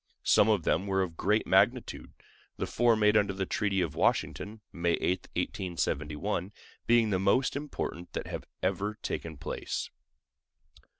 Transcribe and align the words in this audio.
Some 0.23 0.49
of 0.49 0.63
them 0.63 0.87
were 0.87 1.03
of 1.03 1.15
great 1.15 1.45
magnitude, 1.45 2.11
the 2.57 2.65
four 2.65 2.95
made 2.95 3.15
under 3.15 3.33
the 3.33 3.45
treaty 3.45 3.81
of 3.81 3.93
Washington 3.93 4.61
(May 4.73 4.93
8, 4.93 5.27
1871) 5.35 6.51
being 6.87 7.11
the 7.11 7.19
most 7.19 7.55
important 7.55 8.13
that 8.13 8.25
have 8.25 8.45
ever 8.63 8.97
taken 9.03 9.37
place. 9.37 9.91